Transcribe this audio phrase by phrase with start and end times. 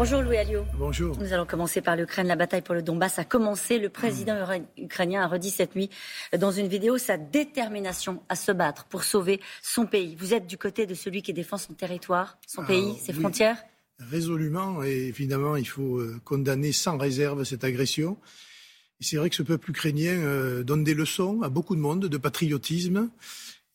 [0.00, 0.64] Bonjour Louis Alliot.
[0.78, 1.14] Bonjour.
[1.18, 2.26] Nous allons commencer par l'Ukraine.
[2.26, 3.78] La bataille pour le Donbass a commencé.
[3.78, 4.34] Le président
[4.78, 5.90] ukrainien a redit cette nuit
[6.38, 10.16] dans une vidéo sa détermination à se battre pour sauver son pays.
[10.18, 13.62] Vous êtes du côté de celui qui défend son territoire, son pays, ses frontières?
[13.98, 14.82] Résolument.
[14.82, 18.16] Et évidemment, il faut euh, condamner sans réserve cette agression.
[19.02, 22.06] Et c'est vrai que ce peuple ukrainien euh, donne des leçons à beaucoup de monde
[22.06, 23.10] de patriotisme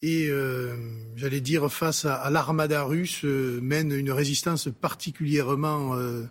[0.01, 0.75] et euh,
[1.15, 6.23] j'allais dire face à, l'armada russe euh, mène une résistance particulièrement euh,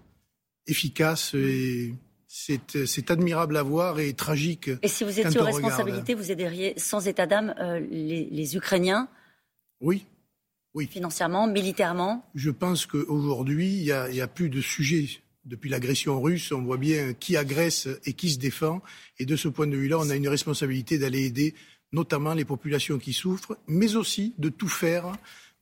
[0.67, 1.95] efficace et
[2.27, 4.71] c'est admirable à voir et tragique.
[4.83, 7.55] Et si vous étiez aux responsabilités, vous aideriez sans état d'âme
[7.91, 9.09] les, Ukrainiens
[9.81, 10.05] Oui.
[10.75, 10.89] Oui.
[10.91, 12.29] Financièrement, militairement?
[12.35, 15.07] Je pense qu'aujourd'hui, il n'y a, a, plus de sujet.
[15.45, 18.83] Depuis l'agression russe, on voit bien qui agresse et qui se défend.
[19.21, 21.55] Et de ce point de vue-là, on a une responsabilité d'aller aider
[21.95, 25.13] notamment les populations qui souffrent, mais aussi de tout faire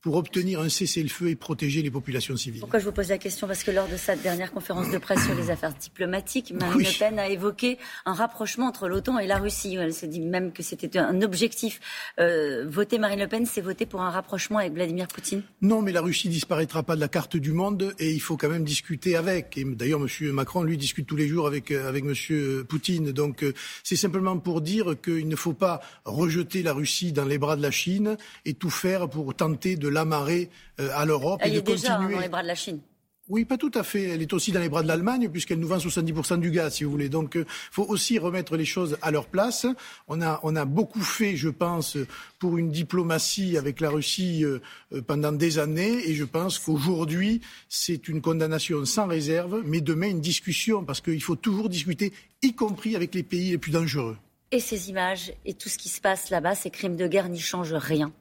[0.03, 2.59] pour obtenir un cessez-le-feu et protéger les populations civiles.
[2.59, 3.47] Pourquoi je vous pose la question?
[3.47, 6.99] Parce que lors de sa dernière conférence de presse sur les affaires diplomatiques, Marine Le
[6.99, 9.75] Pen a évoqué un rapprochement entre l'OTAN et la Russie.
[9.79, 11.79] Elle s'est dit même que c'était un objectif.
[12.19, 15.93] Euh, voter Marine Le Pen, c'est voter pour un rapprochement avec Vladimir Poutine Non, mais
[15.93, 19.15] la Russie disparaîtra pas de la carte du monde et il faut quand même discuter
[19.15, 19.57] avec.
[19.57, 20.31] Et d'ailleurs, M.
[20.33, 22.65] Macron, lui, discute tous les jours avec, euh, avec M.
[22.65, 23.13] Poutine.
[23.13, 27.37] Donc euh, c'est simplement pour dire qu'il ne faut pas rejeter la Russie dans les
[27.37, 30.49] bras de la Chine et tout faire pour tenter de l'amarrer
[30.79, 32.81] euh, à l'Europe et de est déjà dans les bras de la Chine.
[33.29, 34.09] Oui, pas tout à fait.
[34.09, 36.83] Elle est aussi dans les bras de l'Allemagne puisqu'elle nous vend 70% du gaz, si
[36.83, 37.07] vous voulez.
[37.07, 39.65] Donc, il euh, faut aussi remettre les choses à leur place.
[40.09, 41.97] On a, on a beaucoup fait, je pense,
[42.37, 44.59] pour une diplomatie avec la Russie euh,
[45.07, 46.09] pendant des années.
[46.09, 51.23] Et je pense qu'aujourd'hui, c'est une condamnation sans réserve, mais demain, une discussion parce qu'il
[51.23, 54.17] faut toujours discuter, y compris avec les pays les plus dangereux.
[54.51, 57.39] Et ces images et tout ce qui se passe là-bas, ces crimes de guerre n'y
[57.39, 58.11] changent rien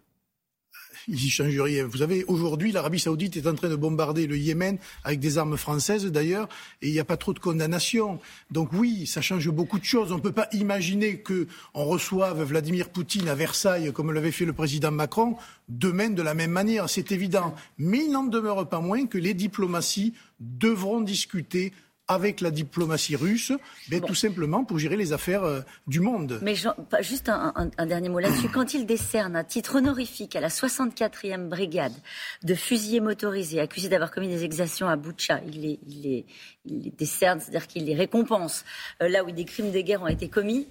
[1.09, 1.87] il n'y change rien.
[1.87, 5.57] Vous savez, aujourd'hui, l'Arabie Saoudite est en train de bombarder le Yémen avec des armes
[5.57, 6.49] françaises d'ailleurs,
[6.81, 8.21] et il n'y a pas trop de condamnation.
[8.51, 10.13] Donc oui, ça change beaucoup de choses.
[10.13, 14.53] On ne peut pas imaginer qu'on reçoive Vladimir Poutine à Versailles comme l'avait fait le
[14.53, 15.37] président Macron
[15.69, 17.55] demain de la même manière, c'est évident.
[17.79, 21.73] Mais il n'en demeure pas moins que les diplomaties devront discuter
[22.09, 23.53] avec la diplomatie russe,
[23.91, 26.41] mais tout simplement pour gérer les affaires euh, du monde.
[26.43, 26.55] Mais
[27.01, 28.49] juste un, dernier mot là-dessus.
[28.49, 31.95] Quand il décerne un titre honorifique à la 64e brigade
[32.43, 37.41] de fusiliers motorisés accusés d'avoir commis des exactions à Boucha, il les, il les, décerne,
[37.41, 38.65] c'est-à-dire qu'il les récompense
[39.03, 40.69] euh, là où des crimes de guerre ont été commis.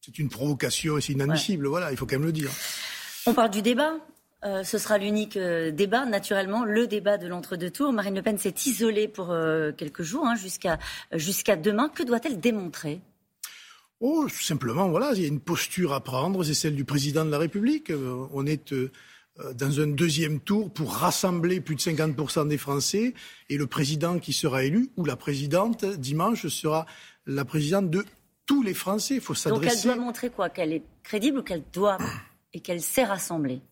[0.00, 2.50] C'est une provocation et c'est inadmissible, voilà, il faut quand même le dire.
[3.26, 3.94] On parle du débat.
[4.44, 7.92] Euh, ce sera l'unique euh, débat, naturellement, le débat de l'entre-deux tours.
[7.92, 10.78] Marine Le Pen s'est isolée pour euh, quelques jours, hein, jusqu'à
[11.12, 11.88] jusqu'à demain.
[11.88, 13.00] Que doit-elle démontrer?
[14.00, 17.30] Oh, simplement, voilà, il y a une posture à prendre, c'est celle du président de
[17.30, 17.92] la République.
[18.32, 18.72] On est
[19.54, 23.14] dans un deuxième tour pour rassembler plus de 50% des Français
[23.48, 26.86] et le président qui sera élu, ou la présidente, dimanche, sera
[27.26, 28.04] la présidente de
[28.46, 29.16] tous les Français.
[29.16, 29.66] Il faut s'adresser.
[29.66, 30.48] Donc elle doit montrer quoi?
[30.48, 31.98] Qu'elle est crédible ou qu'elle doit
[32.52, 33.62] et qu'elle sait rassembler?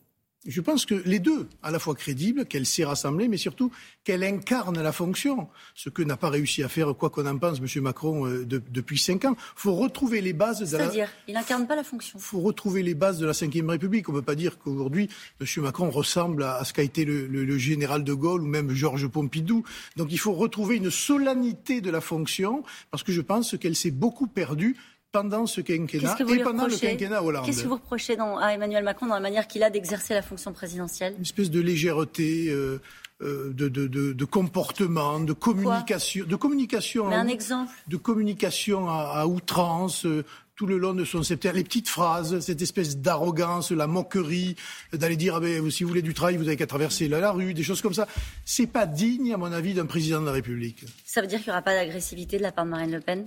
[0.46, 3.70] Je pense que les deux, à la fois crédibles, qu'elle sait rassembler, mais surtout
[4.04, 7.58] qu'elle incarne la fonction, ce que n'a pas réussi à faire, quoi qu'on en pense,
[7.58, 7.82] M.
[7.82, 9.36] Macron, euh, depuis cinq ans.
[9.38, 10.84] Il faut retrouver les bases de la...
[10.84, 12.18] C'est-à-dire, il n'incarne pas la fonction.
[12.18, 14.08] Il faut retrouver les bases de la Ve République.
[14.08, 15.08] On ne peut pas dire qu'aujourd'hui,
[15.40, 15.46] M.
[15.62, 19.64] Macron ressemble à, ce qu'a été le, le, général de Gaulle ou même Georges Pompidou.
[19.96, 23.90] Donc il faut retrouver une solennité de la fonction, parce que je pense qu'elle s'est
[23.90, 24.76] beaucoup perdue
[25.12, 27.46] pendant ce quinquennat et pendant le quinquennat Hollande.
[27.46, 30.52] Qu'est-ce que vous reprochez à Emmanuel Macron dans la manière qu'il a d'exercer la fonction
[30.52, 32.48] présidentielle Une espèce de légèreté.
[32.50, 32.80] Euh,
[33.22, 37.72] euh, de, de, de, comportement, de communication, de communication, Mais un exemple.
[37.88, 40.22] de communication à, outrance, euh,
[40.54, 44.54] tout le long de son septembre, les petites phrases, cette espèce d'arrogance, la moquerie,
[44.92, 47.30] d'aller dire ah ben, si vous voulez du travail, vous n'avez qu'à traverser la, la,
[47.30, 48.06] rue, des choses comme ça.
[48.44, 50.84] C'est pas digne, à mon avis, d'un président de la République.
[51.06, 53.24] Ça veut dire qu'il n'y aura pas d'agressivité de la part de Marine Le Pen?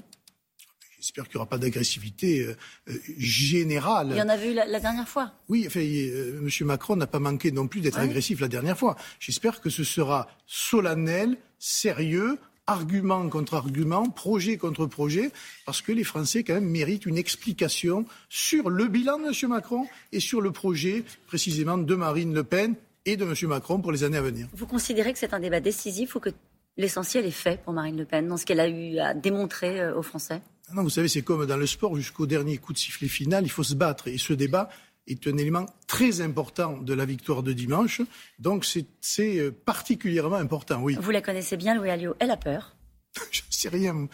[1.00, 2.56] J'espère qu'il n'y aura pas d'agressivité euh,
[2.90, 4.10] euh, générale.
[4.12, 5.32] Il y en avait eu la, dernière fois.
[5.48, 6.68] Oui, enfin, euh, M.
[6.68, 8.98] Macron n'a pas manqué non plus d'être agressif la dernière fois.
[9.20, 12.38] J'espère que ce sera solennel, sérieux,
[12.68, 15.32] argument contre argument, projet contre projet,
[15.66, 19.50] parce que les Français quand même méritent une explication sur le bilan de M.
[19.50, 22.76] Macron et sur le projet précisément de Marine Le Pen
[23.06, 23.34] et de M.
[23.48, 24.48] Macron pour les années à venir.
[24.54, 26.30] Vous considérez que c'est un débat décisif ou que
[26.76, 30.04] l'essentiel est fait pour Marine Le Pen dans ce qu'elle a eu à démontrer aux
[30.04, 30.42] Français?
[30.74, 33.50] Non, vous savez, c'est comme dans le sport, jusqu'au dernier coup de sifflet final, il
[33.50, 34.08] faut se battre.
[34.08, 34.70] Et ce débat
[35.08, 38.02] est un élément très important de la victoire de dimanche.
[38.38, 40.96] Donc c'est euh, particulièrement important, oui.
[41.00, 42.16] Vous la connaissez bien, Louis Alliot.
[42.20, 42.76] Elle a peur
[43.32, 44.08] Je ne sais rien.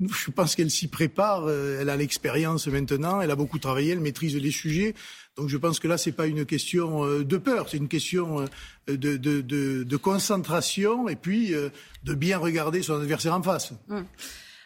[0.00, 1.44] je pense qu'elle s'y prépare.
[1.46, 3.20] Euh, elle a l'expérience maintenant.
[3.20, 3.92] Elle a beaucoup travaillé.
[3.92, 4.94] Elle maîtrise les sujets.
[5.36, 8.44] Donc je pense que là, c'est pas une question euh, de peur, c'est une question
[8.86, 11.54] de, de, de, de, concentration et puis
[12.04, 13.72] de bien regarder son adversaire en face.
[13.88, 14.04] Hum.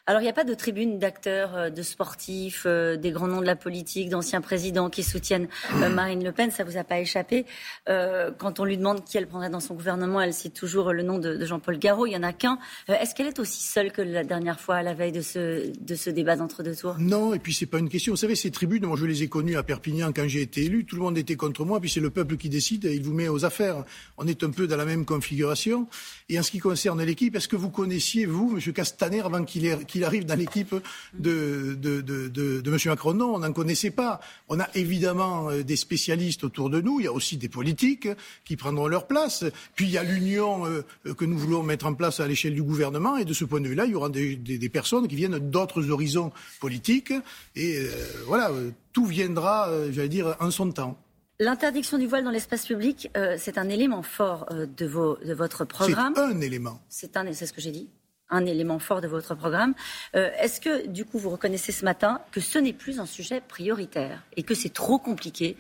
[0.09, 3.41] Alors, il n'y a pas de tribune d'acteurs, euh, de sportifs, euh, des grands noms
[3.41, 5.49] de la politique, d'anciens présidents qui soutiennent
[5.83, 6.53] euh, Marine Le Pen.
[6.53, 7.45] Ça vous a pas échappé.
[7.87, 11.19] quand on lui demande qui elle prendrait dans son gouvernement, elle cite toujours le nom
[11.19, 12.07] de, Jean-Paul Garot.
[12.07, 12.59] Il y en a qu'un.
[12.87, 15.95] Est-ce qu'elle est aussi seule que la dernière fois, à la veille de ce, de
[15.97, 18.13] ce débat d'entre deux tours Non, et puis c'est pas une question.
[18.13, 20.85] Vous savez, ces tribunes, moi je les ai connues à Perpignan quand j'ai été élu.
[20.85, 23.13] Tout le monde était contre moi, puis c'est le peuple qui décide et il vous
[23.13, 23.85] met aux affaires.
[24.19, 25.89] On est un peu dans la même configuration.
[26.29, 28.73] Et en ce qui concerne l'équipe, est-ce que vous connaissiez, vous, M.
[28.73, 30.75] Castaner, avant qu'il ait qu'il arrive dans l'équipe
[31.15, 32.79] de, de, de, de, M.
[32.85, 33.15] Macron.
[33.15, 34.21] Non, on n'en connaissait pas.
[34.49, 37.01] On a évidemment euh, des spécialistes autour de nous.
[37.01, 38.07] Il y a aussi des politiques
[38.45, 39.45] qui prendront leur place.
[39.75, 40.83] Puis il y a l'union euh,
[41.15, 43.17] que nous voulons mettre en place à l'échelle du gouvernement.
[43.17, 45.91] Et de ce point de vue-là, il y aura des, des, personnes qui viennent d'autres
[45.91, 47.15] horizons politiques.
[47.55, 47.89] Et euh,
[48.27, 48.51] voilà,
[48.93, 50.99] tout viendra, j'allais dire, en son temps.
[51.41, 56.15] L'interdiction du voile dans l'espace public, c'est un élément fort de, vos, de votre programme.
[56.17, 56.81] C'est un élément.
[56.89, 57.07] C'est
[57.47, 57.89] ce que j'ai dit
[58.31, 59.75] un élément fort de votre programme.
[60.15, 63.41] Euh, est-ce que, du coup, vous reconnaissez ce matin que ce n'est plus un sujet
[63.41, 65.57] prioritaire et que c'est trop compliqué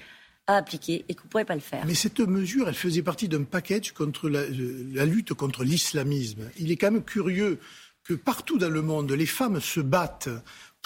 [0.47, 1.85] à appliquer et vous ne pourrez pas le faire?
[1.87, 4.43] Mais cette mesure, elle faisait partie d'un package contre la,
[4.93, 6.43] la lutte contre l'islamisme.
[6.59, 7.59] Il est quand même curieux
[8.05, 10.29] que partout dans le monde, les femmes se battent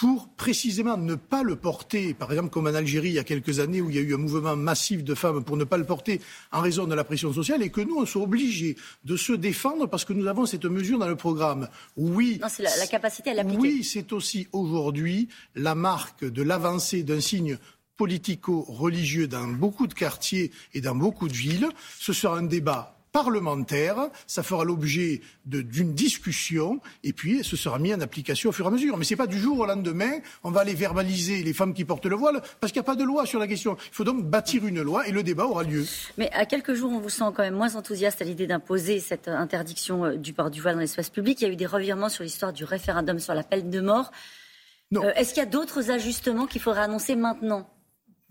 [0.01, 3.59] pour précisément ne pas le porter, par exemple comme en Algérie il y a quelques
[3.59, 5.83] années où il y a eu un mouvement massif de femmes pour ne pas le
[5.83, 6.19] porter
[6.51, 9.85] en raison de la pression sociale et que nous, on soit obligés de se défendre
[9.85, 11.69] parce que nous avons cette mesure dans le programme.
[11.97, 12.39] Oui.
[12.41, 13.59] Non, c'est la, capacité à l'appliquer.
[13.59, 17.59] Oui, c'est aussi aujourd'hui la marque de l'avancée d'un signe
[17.95, 21.69] politico-religieux dans beaucoup de quartiers et dans beaucoup de villes.
[21.99, 27.93] Ce sera un débat parlementaire, ça fera l'objet d'une discussion et puis ce sera mis
[27.93, 28.97] en application au fur et à mesure.
[28.97, 30.11] Mais ce n'est pas du jour au lendemain,
[30.43, 32.95] on va aller verbaliser les femmes qui portent le voile parce qu'il n'y a pas
[32.95, 33.77] de loi sur la question.
[33.91, 35.85] Il faut donc bâtir une loi et le débat aura lieu.
[36.17, 39.27] Mais à quelques jours, on vous sent quand même moins enthousiaste à l'idée d'imposer cette
[39.27, 41.41] interdiction euh, du port du voile dans l'espace public.
[41.41, 44.11] Il y a eu des revirements sur l'histoire du référendum sur la peine de mort.
[44.95, 47.69] Euh, est-ce qu'il y a d'autres ajustements qu'il faudrait annoncer maintenant?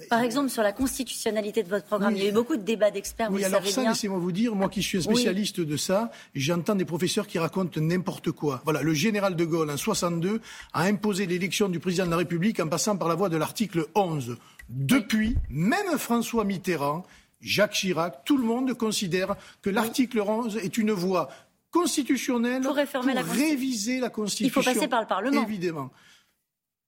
[0.08, 2.90] Par exemple, sur la constitutionnalité de votre programme, il y a eu beaucoup de débats
[2.90, 3.30] d'experts.
[3.30, 6.84] Oui, alors ça, laissez-moi vous dire, moi qui suis un spécialiste de ça, j'entends des
[6.84, 8.60] professeurs qui racontent n'importe quoi.
[8.64, 10.40] Voilà, le général de Gaulle, en 62,
[10.72, 13.86] a imposé l'élection du président de la République en passant par la voie de l'article
[13.94, 14.36] 11.
[14.68, 17.04] Depuis, même François Mitterrand,
[17.40, 21.28] Jacques Chirac, tout le monde considère que l'article 11 est une voie
[21.70, 24.60] constitutionnelle pour, réviser la Constitution.
[24.60, 25.42] Il faut passer par le Parlement.
[25.42, 25.90] Évidemment.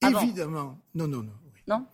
[0.02, 0.78] Ah Évidemment.
[0.94, 1.32] non, non, non.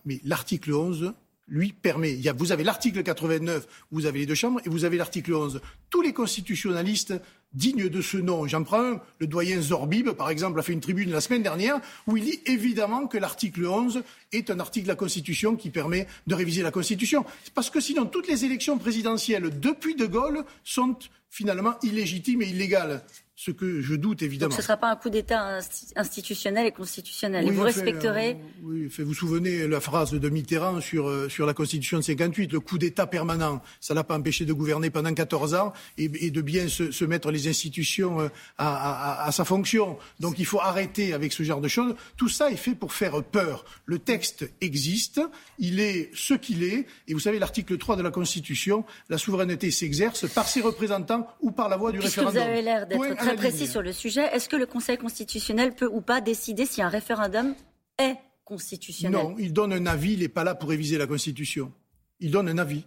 [0.04, 1.14] Mais l'article 11
[1.48, 2.18] lui permet.
[2.36, 5.60] Vous avez l'article 89, vous avez les deux chambres, et vous avez l'article 11.
[5.90, 7.14] Tous les constitutionnalistes
[7.54, 10.80] dignes de ce nom, j'en prends un, le doyen Zorbib, par exemple, a fait une
[10.80, 14.92] tribune la semaine dernière, où il dit évidemment que l'article 11 est un article de
[14.92, 17.24] la Constitution qui permet de réviser la Constitution.
[17.54, 20.96] Parce que sinon, toutes les élections présidentielles depuis De Gaulle sont
[21.30, 23.02] finalement illégitimes et illégales
[23.38, 24.49] ce que je doute évidemment.
[24.49, 25.61] Donc ce ne sera pas un coup d'État
[25.94, 27.46] institutionnel et constitutionnel.
[27.46, 28.31] et vous respecterez.
[28.31, 32.02] Euh, oui, vous vous souvenez la phrase de Mitterrand sur, euh, sur la Constitution de
[32.02, 33.62] 58, le coup d'État permanent.
[33.79, 37.31] Ça l'a pas empêché de gouverner pendant 14 ans et, de bien se, se, mettre
[37.31, 39.99] les institutions euh, à, à, à, sa fonction.
[40.19, 41.94] Donc il faut arrêter avec ce genre de choses.
[42.17, 43.64] Tout ça est fait pour faire peur.
[43.87, 45.20] Le texte existe,
[45.61, 46.87] il est ce qu'il est.
[47.06, 51.52] Et vous savez, l'article 3 de la Constitution, la souveraineté s'exerce par ses représentants ou
[51.52, 52.43] par la voie du référendum.
[52.43, 54.25] Vous avez l'air d'être très précis sur le sujet.
[54.35, 57.54] Est-ce que le Conseil constitutionnel peut ou pas décider si un référendum
[57.99, 59.20] est constitutionnel?
[59.20, 61.73] Non, il donne un avis, il n'est pas là pour réviser la Constitution.
[62.20, 62.85] Il donne un avis.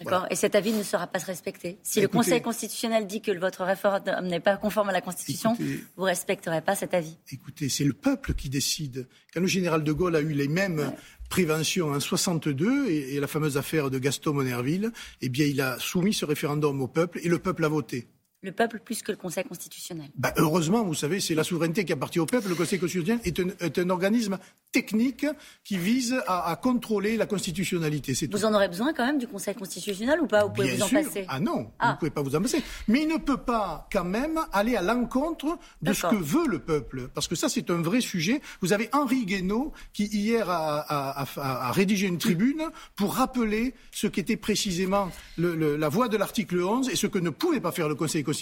[0.00, 0.26] D'accord.
[0.28, 1.78] Et cet avis ne sera pas respecté.
[1.84, 5.64] Si le Conseil constitutionnel dit que votre référendum n'est pas conforme à la Constitution, vous
[5.96, 7.16] vous respecterez pas cet avis.
[7.30, 9.06] Écoutez, c'est le peuple qui décide.
[9.32, 10.92] Quand le général de Gaulle a eu les mêmes
[11.30, 15.78] préventions en 62 et, et, la fameuse affaire de Gaston Monerville, eh bien, il a
[15.78, 18.08] soumis ce référendum au peuple et le peuple a voté
[18.44, 20.08] le peuple plus que le Conseil constitutionnel.
[20.16, 22.48] Bah, heureusement, vous savez, c'est la souveraineté qui appartient au peuple.
[22.48, 24.38] Le Conseil constitutionnel est un, organisme
[24.70, 25.26] technique
[25.62, 28.14] qui vise à, contrôler la constitutionnalité.
[28.30, 30.44] Vous en aurez besoin quand même du Conseil constitutionnel ou pas?
[30.44, 31.96] Vous pouvez vous en passer Ah non, vous ne ah.
[31.98, 32.62] pouvez pas vous en passer.
[32.88, 36.58] Mais il ne peut pas quand même aller à l'encontre de ce que veut le
[36.58, 37.08] peuple.
[37.14, 38.40] Parce que ça, c'est un vrai sujet.
[38.60, 41.24] Vous avez Henri Guénaud qui, hier, a,
[41.72, 47.06] rédigé une tribune pour rappeler ce qu'était précisément la voie de l'article 11 et ce
[47.06, 48.33] que ne pouvait pas faire le Conseil constitutionnel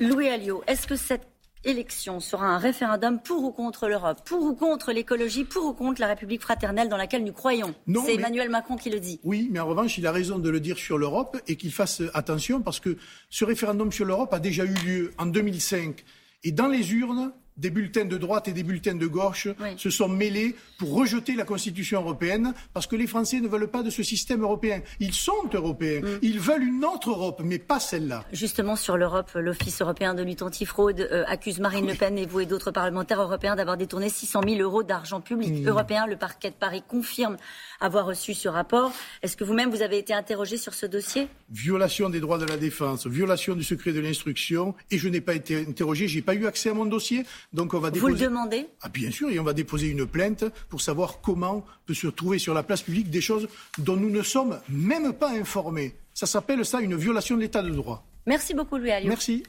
[0.00, 1.26] Louis Alliot, est-ce que cette
[1.64, 6.00] élection sera un référendum pour ou contre l'Europe, pour ou contre l'écologie, pour ou contre
[6.00, 7.74] la République fraternelle dans laquelle nous croyons?
[8.04, 9.20] C'est Emmanuel Macron qui le dit.
[9.22, 12.02] Oui, mais en revanche, il a raison de le dire sur l'Europe et qu'il fasse
[12.14, 12.96] attention parce que
[13.30, 16.04] ce référendum sur l'Europe a déjà eu lieu en 2005.
[16.44, 17.32] Et dans les urnes,
[17.62, 21.44] des bulletins de droite et des bulletins de gauche se sont mêlés pour rejeter la
[21.44, 24.80] Constitution européenne parce que les Français ne veulent pas de ce système européen.
[24.98, 26.00] Ils sont européens.
[26.00, 26.18] Mm.
[26.22, 28.24] Ils veulent une autre Europe, mais pas celle-là.
[28.32, 32.40] Justement, sur l'Europe, l'Office européen de lutte antifraude euh, accuse Marine Le Pen et vous
[32.40, 35.68] et d'autres parlementaires européens d'avoir détourné 600 000 euros d'argent public mm.
[35.68, 36.06] européen.
[36.06, 37.36] Le parquet de Paris confirme
[37.80, 38.92] avoir reçu ce rapport.
[39.22, 41.28] Est-ce que vous-même, vous avez été interrogé sur ce dossier?
[41.50, 45.34] Violation des droits de la défense, violation du secret de l'instruction, et je n'ai pas
[45.34, 47.24] été interrogé, j'ai pas eu accès à mon dossier.
[47.52, 48.12] Donc on va déposer...
[48.12, 48.66] Vous le demandez?
[48.80, 52.38] Ah bien sûr, et on va déposer une plainte pour savoir comment peut se trouver
[52.38, 55.94] sur la place publique des choses dont nous ne sommes même pas informés.
[56.14, 58.04] Ça s'appelle ça une violation de l'état de droit.
[58.26, 59.08] Merci beaucoup, Louis Alliot.
[59.08, 59.40] Merci.